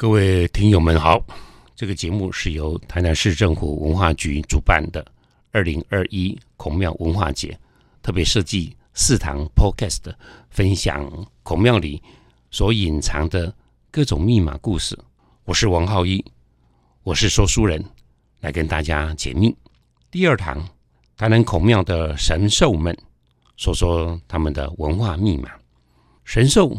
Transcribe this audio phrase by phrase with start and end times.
[0.00, 1.22] 各位听友们好，
[1.76, 5.04] 这个节目是由台南市政府文化局主办的
[5.52, 7.54] 二零二一孔庙文化节，
[8.00, 10.10] 特别设计四堂 Podcast
[10.48, 11.06] 分享
[11.42, 12.02] 孔庙里
[12.50, 13.54] 所隐藏的
[13.90, 14.98] 各种密码故事。
[15.44, 16.24] 我是王浩一，
[17.02, 17.84] 我是说书人，
[18.40, 19.54] 来跟大家解密。
[20.10, 20.66] 第二堂，
[21.14, 22.96] 台南孔庙的神兽们，
[23.58, 25.50] 说说他们的文化密码。
[26.24, 26.74] 神兽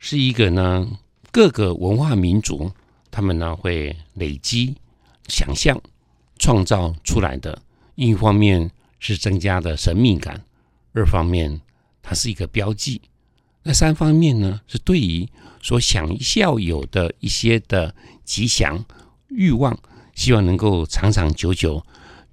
[0.00, 0.84] 是一个呢。
[1.34, 2.70] 各个文化民族，
[3.10, 4.76] 他们呢会累积
[5.26, 5.82] 想象
[6.38, 7.60] 创造出来的，
[7.96, 10.44] 一方面是增加的神秘感，
[10.92, 11.60] 二方面
[12.04, 13.02] 它是一个标记，
[13.64, 15.28] 那三方面呢是对于
[15.60, 17.92] 所想要有的一些的
[18.24, 18.84] 吉祥
[19.26, 19.76] 欲望，
[20.14, 21.84] 希望能够长长久久、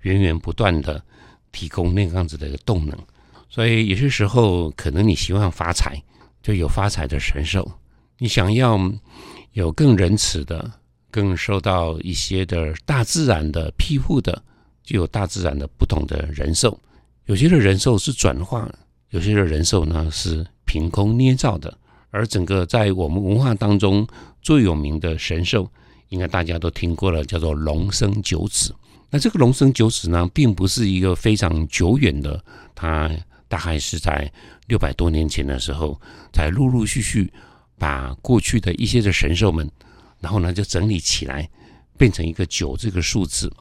[0.02, 1.04] 源源不断的
[1.52, 2.96] 提供那样子的一个动能。
[3.50, 6.04] 所以有些时候，可能你希望发财，
[6.44, 7.72] 就有发财的神兽。
[8.22, 8.80] 你想要
[9.54, 10.72] 有更仁慈的、
[11.10, 14.44] 更受到一些的大自然的庇护的，
[14.84, 16.80] 就有大自然的不同的人兽。
[17.26, 18.72] 有些的人兽是转化，
[19.10, 21.76] 有些的人兽呢是凭空捏造的。
[22.12, 24.08] 而整个在我们文化当中
[24.40, 25.68] 最有名的神兽，
[26.10, 28.72] 应该大家都听过了，叫做龙生九子。
[29.10, 32.40] 那这个龙生九子呢，并不是一个非常久远的，
[32.76, 33.10] 它
[33.48, 34.32] 大概是在
[34.68, 36.00] 六百多年前的时候，
[36.32, 37.34] 才陆陆续续。
[37.82, 39.68] 把过去的一些的神兽们，
[40.20, 41.50] 然后呢就整理起来，
[41.98, 43.52] 变成一个九这个数字。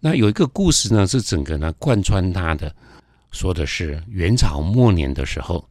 [0.00, 2.70] 那有一个故事呢，是整个呢贯穿它的，
[3.32, 5.66] 说的是元朝末年的时候，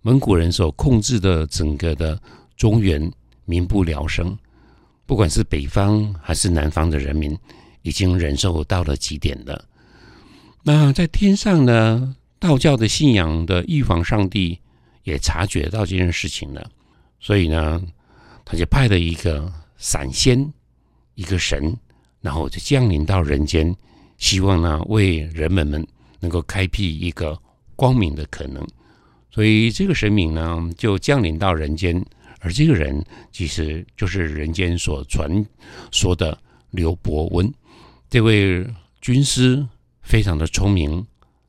[0.00, 2.20] 蒙古人所控制的整个的
[2.56, 3.08] 中原
[3.44, 4.36] 民不聊生，
[5.06, 7.38] 不管是北方还是南方的人民，
[7.82, 9.64] 已经忍受到了极点了。
[10.64, 14.58] 那在天上呢，道教的信仰的玉皇上帝
[15.04, 16.68] 也察觉到这件事情了。
[17.24, 17.80] 所以呢，
[18.44, 20.52] 他就派了一个闪仙，
[21.14, 21.74] 一个神，
[22.20, 23.74] 然后就降临到人间，
[24.18, 25.86] 希望呢为人们们
[26.18, 27.40] 能够开辟一个
[27.76, 28.66] 光明的可能。
[29.30, 32.04] 所以这个神明呢就降临到人间，
[32.40, 35.46] 而这个人其实就是人间所传
[35.90, 36.36] 说的
[36.70, 37.50] 刘伯温。
[38.10, 38.66] 这位
[39.00, 39.66] 军师
[40.02, 41.06] 非常的聪明，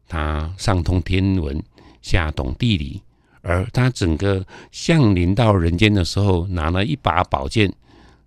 [0.07, 1.61] 他上通天文，
[2.01, 3.01] 下懂地理。
[3.43, 7.71] 而他整个降临到人间的时候，拿了一把宝剑，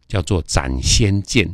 [0.06, 1.52] 叫做斩仙剑。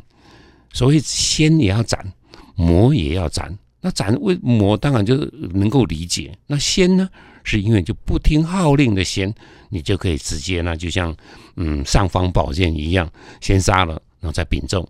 [0.73, 2.13] 所谓仙也要斩，
[2.57, 3.57] 魔也要斩。
[3.81, 5.17] 那斩为魔，当然就
[5.55, 6.37] 能够理解。
[6.47, 7.09] 那仙呢，
[7.45, 9.33] 是因为就不听号令的仙，
[9.71, 11.17] 你就可以直接呢，就像
[11.57, 13.09] 嗯尚方宝剑一样，
[13.41, 14.89] 先杀了，然后再禀奏。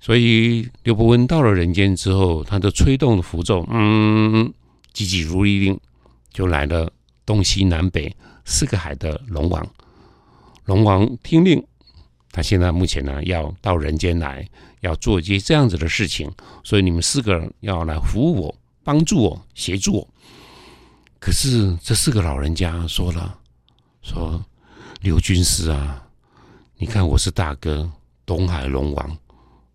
[0.00, 4.52] 所以刘伯温到了人间之后，他就吹动了符咒，嗯，
[4.92, 5.80] 急急如律令，
[6.32, 6.92] 就来了。
[7.32, 9.66] 东西南北四个海的龙王，
[10.66, 11.64] 龙王听令，
[12.30, 14.46] 他现在目前呢要到人间来，
[14.80, 16.30] 要做一些这样子的事情，
[16.62, 18.54] 所以你们四个人要来服务我，
[18.84, 20.08] 帮助我，协助我。
[21.18, 23.38] 可是这四个老人家说了，
[24.02, 24.44] 说
[25.00, 26.06] 刘军师啊，
[26.76, 27.90] 你看我是大哥，
[28.26, 29.16] 东海龙王，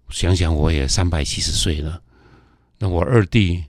[0.10, 2.00] 想想我也三百七十岁了，
[2.78, 3.64] 那我二弟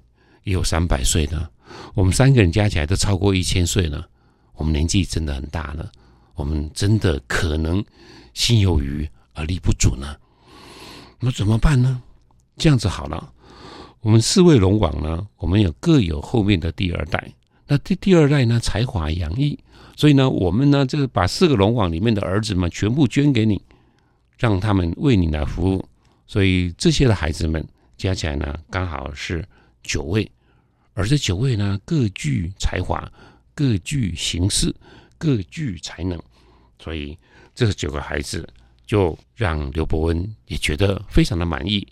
[0.44, 1.50] 也有三百岁了。
[1.94, 4.08] 我们三个人加起来都超过一千岁了，
[4.54, 5.90] 我们年纪真的很大了，
[6.34, 7.84] 我们真的可能
[8.34, 10.16] 心有余而力不足呢。
[11.20, 12.02] 那怎么办呢？
[12.56, 13.32] 这样子好了，
[14.00, 17.32] 我们四位龙王呢，我们有各有后面的第二代。
[17.66, 19.58] 那第第二代呢，才华洋溢，
[19.96, 23.60] 所以呢，我们呢，这个把四个龙王里面的儿子们全部捐给你，
[24.38, 25.84] 让他们为你来服务。
[26.26, 29.46] 所以这些的孩子们加起来呢，刚好是
[29.82, 30.30] 九位。
[30.98, 33.08] 而这九位呢，各具才华，
[33.54, 34.74] 各具形式，
[35.16, 36.20] 各具才能，
[36.76, 37.16] 所以
[37.54, 38.44] 这九个孩子
[38.84, 41.86] 就让刘伯温也觉得非常的满意，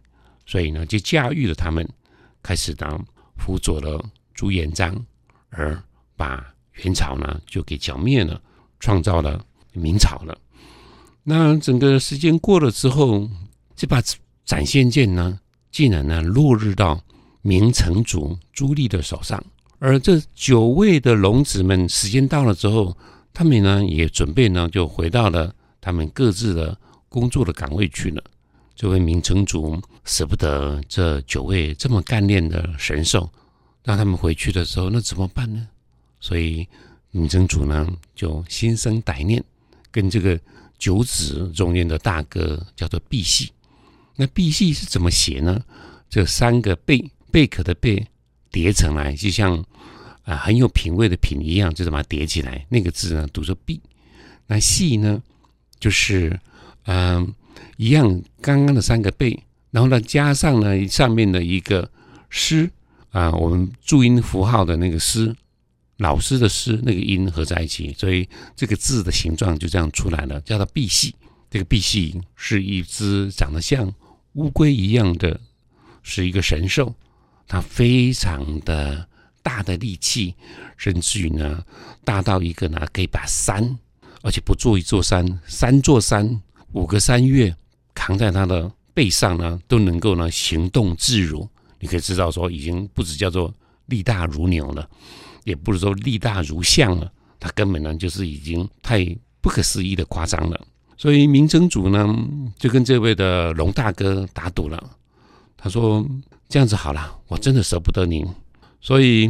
[0.45, 1.89] 所以呢，就驾驭了他们，
[2.43, 3.01] 开始当
[3.37, 5.01] 辅佐了朱元璋，
[5.51, 5.81] 而
[6.17, 6.45] 把
[6.83, 8.43] 元朝呢就给剿灭了，
[8.81, 10.37] 创造了明朝了。
[11.23, 13.31] 那整个时间过了之后，
[13.77, 14.03] 这把
[14.45, 15.39] 斩仙剑呢，
[15.71, 17.01] 竟然呢落日到。
[17.47, 19.41] 明成祖朱棣的手上，
[19.79, 22.97] 而这九位的龙子们，时间到了之后，
[23.33, 26.77] 他们呢也准备呢就回到了他们各自的
[27.09, 28.21] 工作的岗位去了。
[28.75, 33.31] 这位明成祖舍不得这九位这么干练的神兽，
[33.85, 35.69] 让他们回去的时候，那怎么办呢？
[36.19, 36.67] 所以
[37.13, 39.41] 明成祖呢就心生歹念，
[39.93, 40.37] 跟这个
[40.81, 43.51] 九子中间的大哥叫做赑屃。
[44.17, 45.63] 那赑屃是怎么写呢？
[46.11, 47.09] 这三个贝。
[47.31, 48.07] 贝壳的贝
[48.51, 49.65] 叠成来，就像
[50.25, 52.67] 啊很有品味的品一样，就把它叠起来。
[52.69, 53.81] 那个字呢读作“碧”，
[54.47, 55.23] 那“细”呢
[55.79, 56.39] 就是
[56.85, 57.35] 嗯
[57.77, 59.39] 一样刚刚的三个贝，
[59.71, 61.91] 然后呢加上呢上面的一个
[62.31, 62.71] 师
[63.11, 65.35] 啊，我们注音符号的那个师，
[65.99, 71.13] 老师的师那个音合在一起，所以这个字的形状就这样出来了，叫做赑屃。
[71.49, 73.93] 这个赑屃是一只长得像
[74.35, 75.41] 乌龟一样的，
[76.03, 76.95] 是一个神兽，
[77.49, 79.07] 他非常的
[79.43, 80.35] 大的力气，
[80.77, 81.63] 甚至于呢
[82.05, 83.79] 大到一个呢可以把山，
[84.23, 87.55] 而且不做一座山，三座山、五个山岳
[87.95, 91.49] 扛在他的背上呢，都能够呢行动自如。
[91.79, 93.53] 你可以知道说，已经不止叫做
[93.87, 94.89] 力大如牛了，
[95.45, 99.05] 也不是说力大如象了，他根本呢就是已经太
[99.41, 100.61] 不可思议的夸张了。
[100.97, 102.09] 所以明成祖呢，
[102.59, 104.83] 就跟这位的龙大哥打赌了。
[105.57, 106.07] 他说
[106.49, 108.27] ：“这样子好了，我真的舍不得您，
[108.81, 109.29] 所以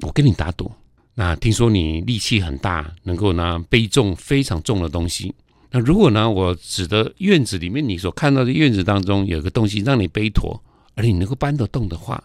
[0.00, 0.70] 我跟你打赌。
[1.14, 5.34] 那听说你力气很大，能够呢背重非常重的东西。
[5.70, 10.60] 那如果呢，我指的院子里面你所看到的院子当中有个东西让你背驮，
[10.94, 12.22] 而且你能够搬得动的话，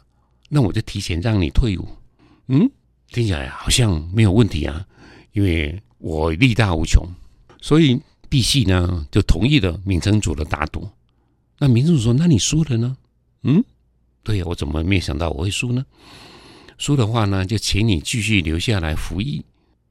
[0.50, 1.88] 那我就提前让你退伍。
[2.48, 2.70] 嗯，
[3.10, 4.86] 听起来好像没有问题啊，
[5.32, 7.08] 因为我力大无穷，
[7.62, 8.00] 所以。”
[8.32, 10.88] 赑屃呢就同意了闵成祖的打赌。
[11.60, 12.96] 那闵成祖说：“那你输了呢？”
[13.44, 13.64] 嗯，
[14.24, 15.86] 对呀，我怎么没想到我会输呢？
[16.78, 19.44] 输的话呢，就请你继续留下来服役。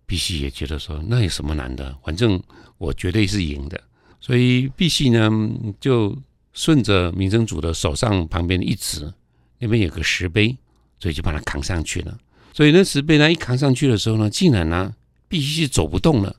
[0.09, 1.97] 赑屃也觉得说：“那有什么难的？
[2.05, 2.43] 反正
[2.79, 3.81] 我绝对是赢的。”
[4.21, 5.51] 所以赑屃呢
[5.81, 6.17] 就
[6.53, 9.13] 顺着闵成祖的手上旁边一指，
[9.61, 10.57] 那边有个石碑，
[10.99, 12.19] 所以就把它扛上去了。
[12.53, 14.93] 所以那石碑呢一扛上去的时候呢，竟然呢
[15.29, 16.35] 赑屃走不动了，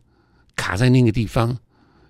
[0.55, 1.57] 卡在那个地方。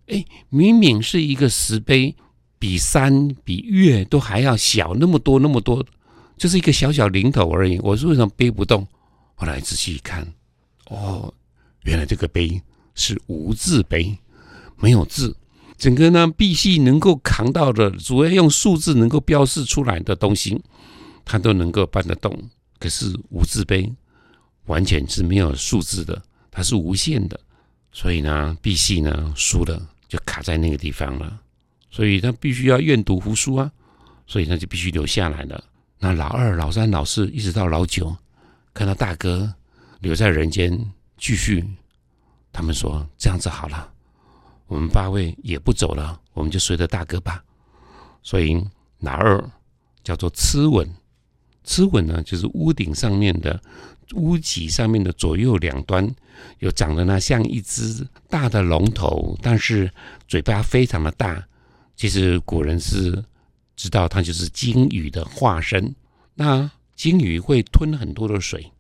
[0.08, 2.16] 哎，明明是一个石碑，
[2.62, 5.84] 比山比月都还要小那么多那么多，
[6.38, 7.80] 就是一个小小零头而已。
[7.80, 8.88] 我为什么背不动？
[9.34, 10.32] 后来仔细一看，
[10.88, 11.34] 哦，
[11.86, 12.62] 原来这个碑
[12.94, 14.16] 是无字碑，
[14.78, 15.36] 没有字。
[15.76, 20.62] 整个呢，赑屃能够扛到的，主要用数字能够标示出来的东西，
[21.26, 22.32] 它都能够搬得动。
[22.78, 23.92] 可是无字碑
[24.66, 26.22] 完全是没有数字的，
[26.52, 27.40] 它是无限的，
[27.92, 29.82] 所以呢，赑屃呢输了。
[30.08, 31.40] 就卡在那个地方了，
[31.92, 33.72] 所以他必须要愿赌服输啊，
[34.26, 35.64] 所以他就必须留下来了。
[36.00, 38.16] 那老二、老三、老四，一直到老九，
[38.74, 39.54] 看到大哥
[40.00, 40.76] 留在人间
[41.18, 41.64] 继续，
[42.52, 43.92] 他们说这样子好了，
[44.66, 47.44] 我们八位也不走了，我们就随着大哥吧。
[48.24, 48.66] 所以
[49.00, 49.52] 老二
[50.04, 50.90] 叫做螭吻，
[51.64, 53.62] 螭吻呢就是屋顶上面的。
[54.14, 56.06] 屋脊上面的左右两端
[56.60, 59.90] 有长得呢像一只大的龙头，但是
[60.28, 61.48] 嘴巴非常的大。
[62.02, 63.24] 其实古人是
[63.76, 65.94] 知道它就是鲸鱼的化身。
[66.34, 68.72] 那鲸鱼会吞很多的水，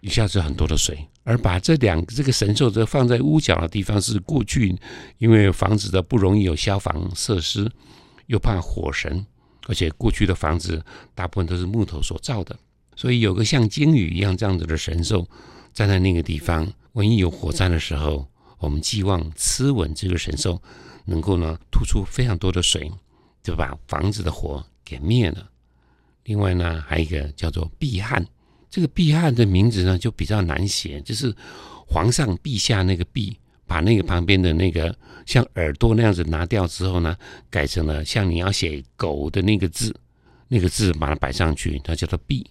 [0.00, 1.06] 一下子很多的水。
[1.24, 4.74] 而把这两这个神兽则放在屋角的地方，是过去
[5.18, 7.70] 因为房子的不容易有消防设施，
[8.24, 9.26] 又怕火神，
[9.66, 10.82] 而且过去的房子
[11.14, 12.58] 大部分都是木头所造的。
[12.96, 15.28] 所以有个像鲸鱼一样这样子的神兽
[15.74, 18.26] 站在那个地方，万一有火灾的时候，
[18.60, 20.62] 我们寄望吃吻这个神兽
[21.08, 22.90] 能够呢吐出非常多的水，
[23.42, 25.48] 就把房子的火给灭了。
[26.24, 28.24] 另外呢，还有一个叫做毕汉，
[28.68, 31.34] 这个毕汉的名字呢就比较难写，就是
[31.86, 33.34] 皇上陛下那个毕，
[33.66, 34.94] 把那个旁边的那个
[35.24, 37.16] 像耳朵那样子拿掉之后呢，
[37.48, 39.94] 改成了像你要写狗的那个字，
[40.48, 42.46] 那个字把它摆上去，它叫做毕。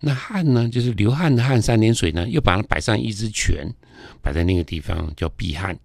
[0.00, 3.72] 那汉呢，就是流汗的汗，三点水呢，又把它摆上一只犬，
[4.20, 5.78] 摆在那个地方叫毕汉，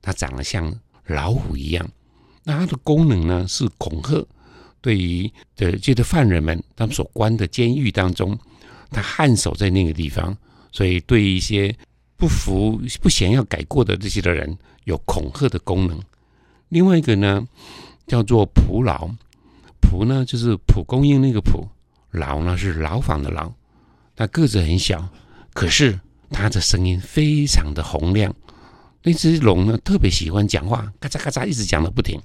[0.00, 0.74] 它长得像
[1.08, 1.90] 老虎一样。
[2.44, 4.24] 那它的功能呢，是恐吓，
[4.80, 8.38] 对于的这些犯人们，他们所关的监狱当中，
[8.90, 10.34] 他汗守在那个地方，
[10.72, 11.76] 所以对一些
[12.16, 16.00] 不服、不想要改过的这些的人，有恐吓的功能。
[16.68, 17.46] 另外一个呢，
[18.06, 19.10] 叫做蒲牢，
[19.80, 21.68] 蒲呢就是蒲公英那个蒲，
[22.10, 23.52] 牢呢是牢房的牢。
[24.16, 25.08] 它个子很小，
[25.52, 25.98] 可是
[26.30, 28.34] 它的声音非常的洪亮。
[29.02, 32.20] 那只龙呢，特别喜欢讲话，咔嚓咔嚓一直讲的不停。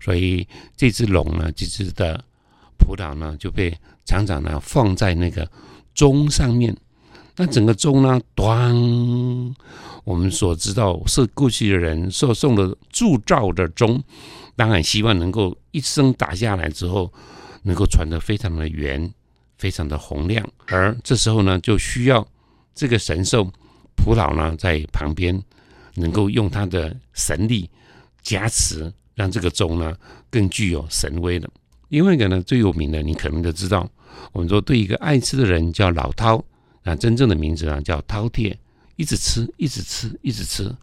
[0.00, 2.24] 所以这只龙呢，这只的
[2.78, 5.50] 葡萄呢，就被厂长呢放在那个
[5.94, 6.76] 钟上面。
[7.36, 9.54] 那整个钟呢，咣，
[10.04, 14.02] 我们所知道是过去的人所送的铸造的钟，
[14.56, 17.12] 当然希望能够一声打下来之后，
[17.62, 19.12] 能够传得非常的圆。
[19.58, 22.24] 非常的洪亮，而这时候呢，就需要
[22.76, 23.50] 这个神兽
[23.96, 25.42] 普老呢在旁边，
[25.98, 27.68] 能够用他的神力
[28.22, 29.96] 加持，让这个钟呢
[30.30, 31.50] 更具有神威了。
[31.88, 33.88] 另外一个呢，最有名的，你可能都知道，
[34.32, 36.42] 我们说对一个爱吃的人叫老饕，
[36.82, 38.54] 那真正的名字呢叫饕餮，
[38.96, 40.74] 一直吃，一直吃，一直吃，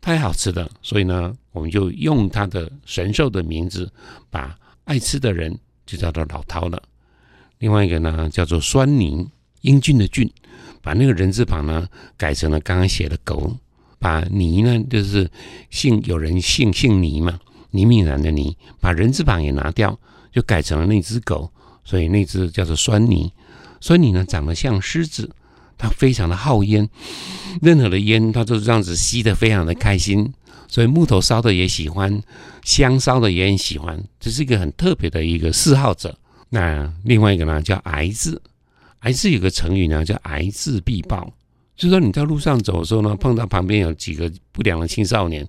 [0.00, 3.90] 太好吃了，所以呢，我们就用它的神兽的名字，
[4.30, 6.82] 把爱吃的人就叫做老饕了。
[7.58, 9.26] 另外一个呢，叫做酸泥，
[9.62, 10.30] 英俊的俊，
[10.82, 13.56] 把那个人字旁呢改成了刚刚写的狗，
[13.98, 15.30] 把泥呢就是
[15.70, 17.38] 姓有人姓姓泥嘛，
[17.70, 19.98] 倪敏然的泥，把人字旁也拿掉，
[20.32, 21.50] 就改成了那只狗，
[21.84, 23.32] 所以那只叫做酸泥。
[23.80, 25.30] 酸泥呢长得像狮子，
[25.76, 26.88] 它非常的好烟，
[27.60, 30.32] 任何的烟它都是这样子吸的，非常的开心。
[30.66, 32.20] 所以木头烧的也喜欢，
[32.64, 36.18] 香烧的也很喜欢，这是一个很特别的一个嗜好者。
[36.48, 38.40] 那另外一个呢，叫癌字，
[39.00, 41.32] 癌字有个成语呢，叫癌字必报，
[41.76, 45.46] 就是说你在路上走的时候呢，碰到旁边有几个不良的青少年，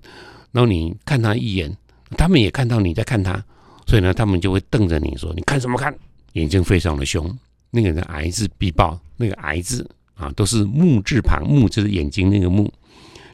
[0.52, 1.76] 然后你看他一眼，
[2.16, 3.42] 他们也看到你在看他，
[3.86, 5.96] 所以呢，他们就会瞪着你说：“你看什么看？”
[6.34, 7.36] 眼睛非常的凶。
[7.70, 12.72] 那个人癌字必报，那个癌字啊，都是木字旁，木就是眼睛那个木。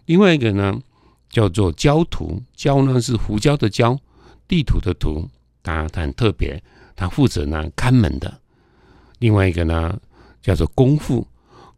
[0.06, 0.78] 另外一个呢，
[1.30, 3.99] 叫做焦土，焦呢是胡椒的焦，
[4.46, 5.28] 地图的图，
[5.62, 6.62] 它它很特别。
[6.94, 8.38] 他负责呢看门的，
[9.18, 9.99] 另外一个呢
[10.42, 11.26] 叫做功夫，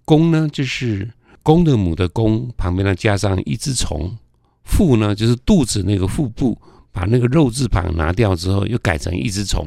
[0.05, 1.11] 公呢就是
[1.43, 4.17] 公的母的公，旁边呢加上一只虫，
[4.65, 6.59] 腹呢就是肚子那个腹部，
[6.93, 9.67] 把那个肉字旁拿掉之后，又改成一只虫。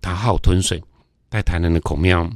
[0.00, 0.82] 它好吞水，
[1.30, 2.28] 在台南的孔庙，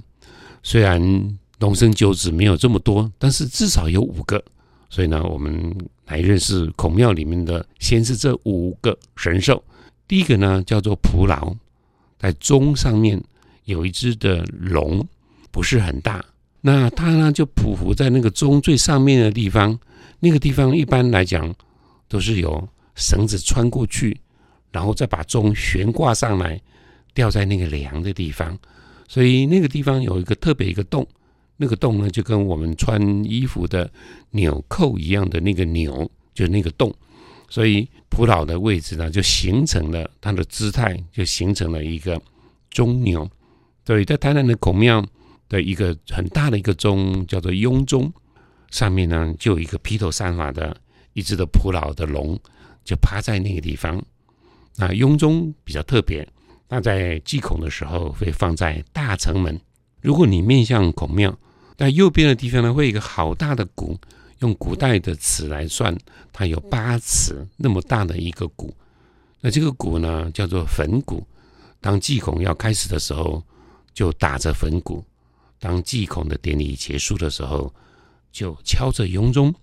[0.62, 4.42] 虽然龙生九子没有这么多，但是至少有五个，
[4.88, 5.76] 所以呢，我们
[6.06, 9.62] 来认识孔庙里面的，先是这五个神兽。
[10.06, 11.54] 第一个呢叫做蒲牢。
[12.18, 13.22] 在钟上面
[13.64, 15.06] 有一只的龙，
[15.50, 16.24] 不是很大。
[16.66, 19.78] 那它呢就匍匐在那个钟最上面的地方。
[20.18, 21.54] 那个地方一般来讲
[22.08, 24.18] 都是有绳子穿过去，
[24.72, 26.60] 然后再把钟悬挂上来，
[27.14, 28.58] 吊在那个梁的地方。
[29.06, 31.06] 所以那个地方有一个特别一个洞，
[31.56, 33.88] 那个洞呢就跟我们穿衣服的
[34.32, 36.92] 纽扣一样的那个钮，就那个洞。
[37.48, 42.20] 所以蒲老的位置呢，就形成了它的姿态，就形成了一个
[42.70, 43.30] 钟钮。
[43.84, 45.06] 对在台南的孔庙
[45.48, 48.12] 的一个很大的一个钟，叫做雍钟，
[48.70, 50.76] 上面呢就有一个披头散发的
[51.12, 52.38] 一只的蒲老的龙，
[52.84, 54.02] 就趴在那个地方。
[54.76, 56.26] 那雍钟比较特别，
[56.68, 59.60] 那在祭孔的时候会放在大城门。
[60.00, 61.36] 如果你面向孔庙，
[61.76, 63.98] 在右边的地方呢，会有一个好大的鼓。
[64.40, 65.96] 用古代的尺来算，
[66.30, 68.70] 它有八尺那么大的一个鼓。
[69.40, 71.26] 那这个鼓呢，叫做粉鼓。
[71.80, 73.42] 当祭孔要开始的时候，
[73.94, 75.02] 就打着粉鼓；
[75.58, 77.72] 当祭孔的典礼结束的时候，
[78.30, 79.54] 就敲着雍钟。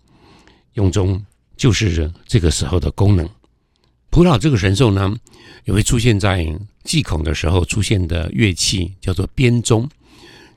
[0.73, 1.23] 雍钟
[1.55, 3.29] 就是这个时候的功能。
[4.09, 5.15] 普老这个神兽呢，
[5.65, 6.47] 也会出现在
[6.83, 9.89] 祭孔的时候出现的乐器，叫做编钟。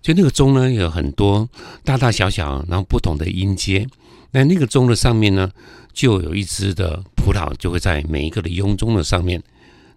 [0.03, 1.49] 就那个钟呢，有很多
[1.85, 3.87] 大大小小，然后不同的音阶。
[4.31, 5.51] 那那个钟的上面呢，
[5.93, 9.43] 就有一只的葡萄，就会在每一个的雍钟的上面。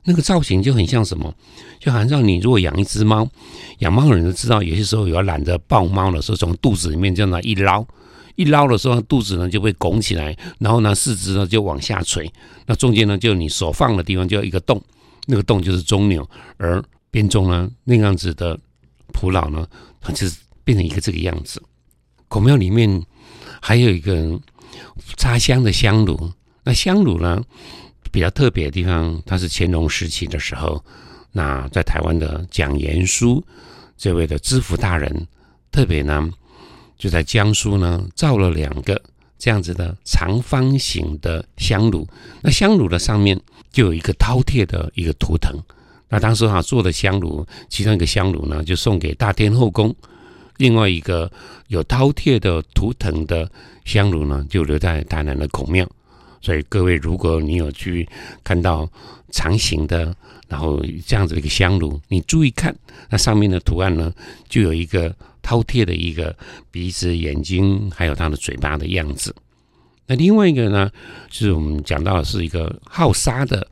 [0.03, 1.33] 那个造型就很像什么？
[1.79, 3.27] 就好像你如果养一只猫，
[3.79, 7.85] 养猫的人都知道，有些时候有要懒得抱猫的时候，从肚子里面这样一捞，
[8.35, 12.31] 一捞的时候，肚子呢就会拱起来，然后呢四肢呢就往下垂，
[12.65, 14.81] 那中间呢就你手放的地方就有一个洞，
[15.27, 16.27] 那个洞就是中钮，
[16.57, 18.59] 而编钟呢那样子的
[19.13, 19.67] 蒲老呢，
[20.01, 21.61] 它就是变成一个这个样子。
[22.27, 23.03] 孔庙里面。
[23.61, 24.39] 还有一个
[25.17, 26.31] 插香的香炉，
[26.63, 27.43] 那香炉呢
[28.11, 30.83] 比较特别的地方，它是乾隆时期的时候，
[31.31, 33.43] 那在台湾的蒋延书
[33.97, 35.27] 这位的知府大人，
[35.71, 36.29] 特别呢
[36.97, 39.01] 就在江苏呢造了两个
[39.37, 42.07] 这样子的长方形的香炉，
[42.41, 43.39] 那香炉的上面
[43.71, 45.55] 就有一个饕餮的一个图腾，
[46.09, 49.95] 那当时哈做的香炉，其中一个香炉呢就送给大天后宫。
[50.57, 51.31] 另外一个
[51.67, 53.49] 有饕餮的图腾的
[53.85, 55.89] 香炉呢，就留在台南的孔庙。
[56.41, 58.07] 所以各位，如果你有去
[58.43, 58.89] 看到
[59.31, 60.15] 长形的，
[60.47, 62.75] 然后这样子的一个香炉，你注意看，
[63.09, 64.13] 那上面的图案呢，
[64.47, 65.09] 就有一个
[65.43, 66.35] 饕餮的一个
[66.71, 69.35] 鼻子、眼睛，还有它的嘴巴的样子。
[70.07, 70.89] 那另外一个呢，
[71.29, 73.67] 就是我们讲到的是一个好杀的、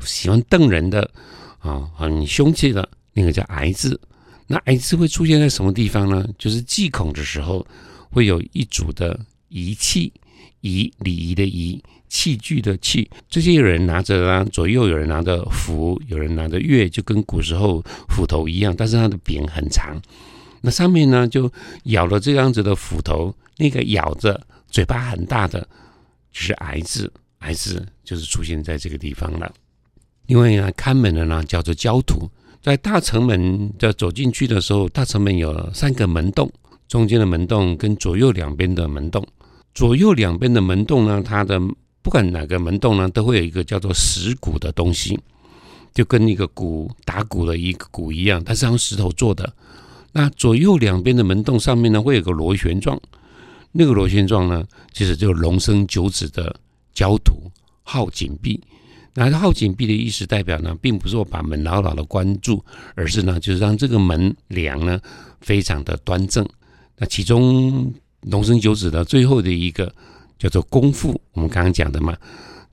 [0.00, 1.10] 喜欢瞪人的
[1.58, 4.00] 啊，很凶气的那个叫癌字。
[4.46, 6.26] 那矮字会出现在什么地方呢？
[6.38, 7.66] 就是祭孔的时候，
[8.10, 10.12] 会有一组的仪器，
[10.60, 13.10] 仪礼仪的仪，器具的器。
[13.28, 20.00] 这些有人拿着啊，左右有人拿着斧，有人拿着钺，就跟古时候斧头一样，但是它的柄很长。
[20.60, 21.50] 那上面呢，就
[21.84, 25.60] 咬了这样子的斧头，那个咬着嘴巴很大的，
[26.30, 29.52] 就是癌字，癌字就是出现在这个地方了。
[30.26, 32.30] 另外呢，看门的呢，叫做焦土。
[32.62, 36.48] 在大城门的走进去的时候，大城门有三个门洞，
[36.86, 39.26] 中间的门洞跟左右两边的门洞，
[39.74, 41.60] 左右两边的门洞呢，它的
[42.02, 45.18] 不管哪个门洞呢，都会有一个叫做石鼓的东西，
[45.94, 49.52] 就跟一个鼓打鼓的一个鼓一样，它是用石头做的。
[50.12, 53.00] 那左右两边的门洞上面呢，会有个螺旋状，
[53.72, 54.62] 那个螺旋状呢，
[54.92, 56.54] 其实就是龙生九子的
[56.92, 57.50] 焦土
[57.82, 58.60] 耗紧闭。
[59.14, 62.62] 那耗紧闭的意思代表呢，并不是说把门牢牢的关住，
[62.94, 65.00] 而是呢，就是让这个门梁呢
[65.40, 66.46] 非常的端正。
[66.96, 69.92] 那其中龙生九子的最后的一个
[70.38, 72.16] 叫做公父，我们刚刚讲的嘛，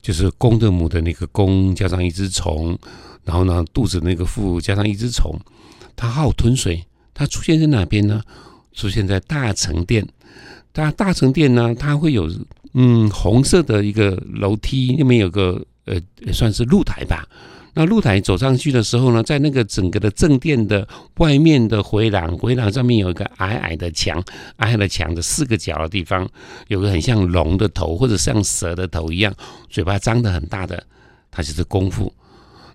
[0.00, 2.78] 就是公的母的那个公加上一只虫，
[3.24, 5.38] 然后呢肚子那个腹加上一只虫，
[5.96, 6.84] 它好吞水。
[7.12, 8.22] 它出现在哪边呢？
[8.72, 10.06] 出现在大成殿。
[10.72, 12.30] 大大成殿呢，它会有
[12.72, 16.00] 嗯红色的一个楼梯，那边有个呃
[16.32, 17.28] 算是露台吧。
[17.74, 20.86] 那露台走上去的时候呢，在那个整个的正殿的
[21.18, 24.22] 外面的回廊，回廊上面有一个矮矮的墙，
[24.56, 26.28] 矮矮的墙的四个角的地方，
[26.68, 29.32] 有个很像龙的头或者像蛇的头一样，
[29.68, 30.84] 嘴巴张得很大的，
[31.30, 32.12] 它就是功夫。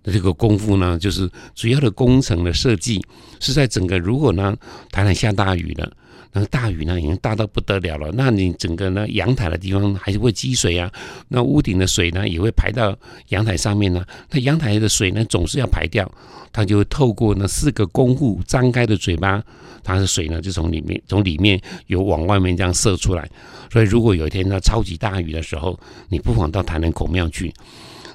[0.03, 3.03] 那这个功夫呢，就是主要的工程的设计
[3.39, 4.55] 是在整个，如果呢
[4.91, 5.91] 台南下大雨了，
[6.37, 10.91] 那大雨呢已经大到不得了了，那你整个呢阳台的地方还是会积水啊，
[11.29, 12.93] 那屋顶的水呢也会排到
[13.29, 16.11] 阳台上面呢，那阳台的水呢总是要排掉，
[16.51, 19.41] 它就会透过那四个公户张开的嘴巴，
[19.81, 23.25] 它的水呢就从里面从里面有往外面这样射出来，
[23.71, 27.53] 所以如果有一天呢超级大雨的时候，你不妨到台南孔庙去。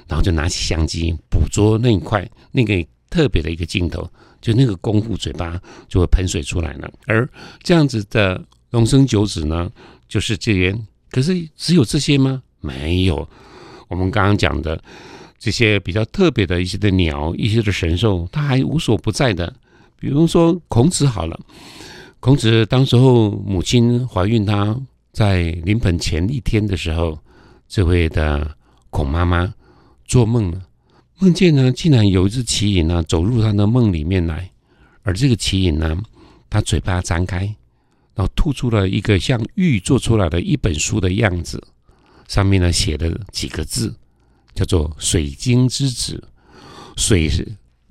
[0.07, 4.05] 然后就拿起相机捕捉那一块那个特别的一个镜头，
[4.41, 6.91] 就那个功夫嘴巴就会喷水出来了。
[7.05, 7.29] 而
[7.61, 9.71] 这样子的龙生九子呢，
[10.07, 10.75] 就是这些。
[11.11, 12.41] 可是只有这些吗？
[12.59, 13.27] 没有。
[13.87, 14.81] 我们刚刚讲的
[15.37, 19.53] 这些比较特别的一些的鸟、一些的神兽，它还无所不在的。
[19.97, 21.39] 比如说孔子好了，
[22.19, 24.75] 孔子当时候母亲怀孕，他
[25.13, 27.19] 在临盆前一天的时候，
[27.67, 28.55] 这位的
[28.89, 29.53] 孔妈妈。
[30.07, 30.61] 做梦了，
[31.21, 34.49] 梦见呢，竟然有一只奇影呢走入他的梦里面来，
[35.03, 35.95] 而这个奇影呢，
[36.49, 37.41] 他嘴巴张开，
[38.15, 41.63] 然后吐出了一个像玉做出来的一本书的样子，
[42.27, 43.93] 上面呢写了几个字，
[44.55, 46.23] 叫做“水晶之子”。
[46.97, 47.47] 水是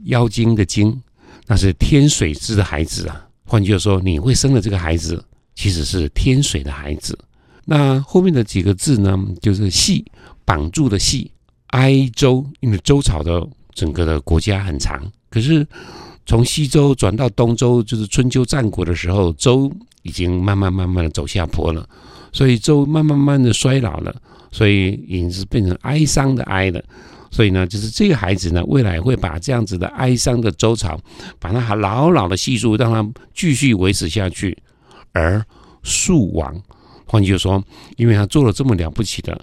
[0.07, 1.01] 妖精的精，
[1.47, 3.29] 那是天水之的孩子啊。
[3.45, 7.17] 换句话说，你会生的这个孩子，其实是天水的孩子。
[7.65, 10.05] 那后面的几个字呢，就是“系”
[10.45, 11.31] 绑住的“系”。
[11.71, 15.67] 哀周，因为周朝的整个的国家很长，可是
[16.27, 19.71] 从西周转到东周，就是春秋战国的时候，周
[20.03, 21.89] 已经慢慢慢慢的走下坡了，
[22.33, 24.15] 所以周慢慢慢的衰老了，
[24.51, 26.83] 所以已经是变成哀伤的哀了。
[27.33, 30.99] 所以呢，就是这个孩子呢，未来会把这样子的哀伤的周朝，
[31.39, 34.59] 把它牢牢的系住，让它继续维持下去。
[35.13, 35.41] 而
[35.85, 36.61] 树王，
[37.07, 37.65] 换句话说，
[37.97, 39.41] 因为他做了这么了不起的。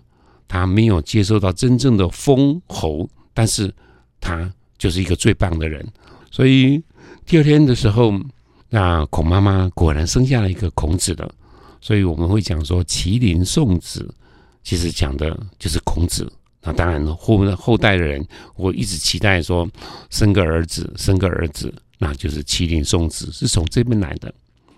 [0.48, 3.74] 他没有接受到真正的封侯，但是
[4.20, 5.86] 他就是一个最棒的人。
[6.32, 6.82] 所以
[7.26, 8.14] 第二天的时候，
[8.70, 11.30] 那孔妈妈果然生下了一个孔子的。
[11.80, 14.14] 所以我们会讲说，麒麟送子，
[14.64, 16.30] 其实讲的就是孔子。
[16.64, 19.70] 那当然后后代的人，我一直期待说
[20.10, 24.34] 生个儿子，生个儿子，那就是麒麟送子，是从这边来的。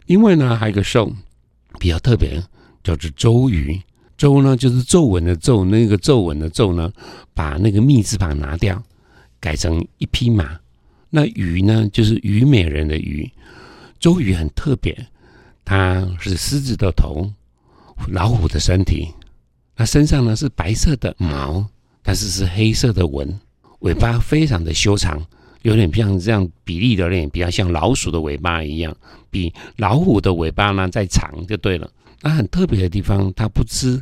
[0.05, 1.11] 因为呢，还有一个兽
[1.79, 2.43] 比较特别，
[2.83, 3.79] 叫做周瑜。
[4.19, 6.91] 周呢，就是皱纹的皱，那个皱纹的皱呢，
[7.33, 8.83] 把那个密字旁拿掉，
[9.39, 10.59] 改成一匹马。
[11.09, 13.31] 那鱼呢，就是虞美人的虞。
[13.97, 15.07] 周瑜很特别，
[15.63, 17.31] 它是狮子的头，
[18.11, 19.07] 老虎的身体，
[19.73, 21.65] 它身上呢是白色的毛，
[22.03, 23.39] 但是是黑色的纹，
[23.79, 25.25] 尾巴非常的修长，
[25.61, 28.93] 有点像这样比例的脸，比较像老鼠的尾巴一样，
[29.29, 31.89] 比老虎的尾巴呢再长就对了。
[32.21, 33.97] 那很特别的地方，它不吃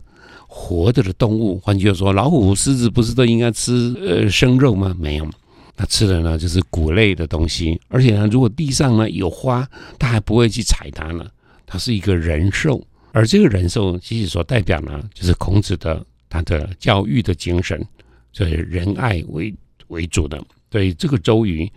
[0.47, 1.59] 活着的动物。
[1.59, 4.95] 换句话说，老虎、狮子不是都应该吃呃生肉吗？
[4.97, 5.29] 没有，
[5.75, 7.79] 它吃的呢就是谷类的东西。
[7.89, 9.67] 而且呢，如果地上呢有花，
[9.99, 11.25] 它还不会去踩它呢。
[11.65, 12.81] 它是一个人兽，
[13.11, 17.85] 而这个人兽其实所代表呢，就是孔子的他的教育的精神，
[18.31, 19.53] 所以仁爱为
[19.89, 20.41] 为主的。
[20.71, 21.69] 所以这个周瑜，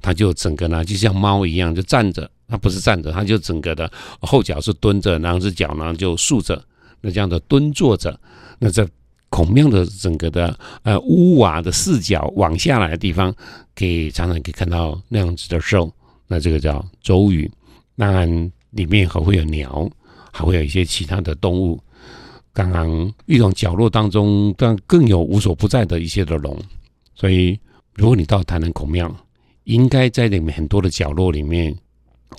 [0.00, 2.30] 他就整个呢就像猫一样，就站着。
[2.46, 6.62] 他不是站着，他就整个的后脚是蹲着，然后是脚呢就竖着，
[7.04, 8.18] 那这样的蹲坐着，
[8.58, 8.88] 那在
[9.28, 13.30] 孔庙的整个的呃屋瓦的四角往下来的地方，
[13.74, 15.92] 可以常常可以看到那样子的兽，
[16.26, 17.50] 那这个叫周瑜。
[17.98, 19.86] 当然里面还会有鸟，
[20.32, 21.78] 还会有一些其他的动物。
[22.54, 26.58] 刚刚一种角落当中，但更有无所不在的一些的龙。
[27.14, 27.60] 所以
[27.94, 29.14] 如果你到台南孔庙，
[29.64, 31.76] 应该在里面很多的角落里面。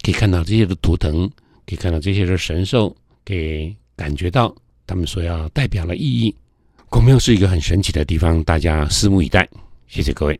[0.03, 1.25] 可以看到这些的图腾，
[1.65, 4.55] 可以看到这些的神兽，可以感觉到
[4.85, 6.35] 他们所要代表的意义。
[6.89, 9.47] 孔庙是一个很神奇的地方，大家拭目以待。
[9.87, 10.39] 谢谢各位。